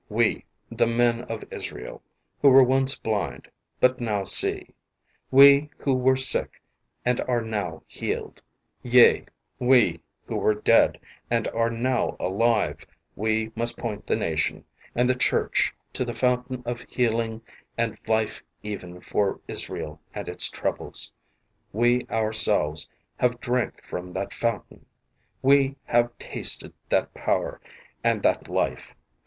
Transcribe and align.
We, 0.09 0.45
the 0.71 0.87
men 0.87 1.21
of 1.31 1.43
Israel, 1.51 2.01
who 2.41 2.49
were 2.49 2.63
once 2.63 2.95
blind, 2.97 3.51
but 3.79 4.01
now 4.01 4.23
see; 4.23 4.73
we 5.29 5.69
who 5.77 5.93
were 5.93 6.17
sick 6.17 6.59
and 7.05 7.21
are 7.27 7.43
now 7.43 7.83
healed; 7.85 8.41
yea, 8.81 9.25
we 9.59 10.01
who 10.25 10.37
were 10.37 10.55
dead 10.55 10.99
and 11.29 11.47
are 11.49 11.69
now 11.69 12.17
alive, 12.19 12.83
we 13.15 13.51
must 13.55 13.77
point 13.77 14.07
the 14.07 14.15
nation, 14.15 14.65
and 14.95 15.07
the 15.07 15.13
Church 15.13 15.71
to 15.93 16.03
the 16.03 16.15
fountain 16.15 16.63
of 16.65 16.81
heal 16.89 17.19
ing 17.19 17.43
and 17.77 17.99
life 18.07 18.41
even 18.63 19.01
for 19.01 19.39
Israel 19.47 20.01
and 20.15 20.27
its 20.27 20.49
troubles. 20.49 21.11
We 21.71 22.07
ourselves 22.09 22.89
have 23.19 23.39
drank 23.39 23.85
from 23.85 24.13
that 24.13 24.33
Fountain. 24.33 24.87
We 25.43 25.75
have 25.85 26.17
.tasted 26.17 26.73
that 26.89 27.13
power 27.13 27.61
and 28.03 28.23
that 28.23 28.47
life. 28.47 28.95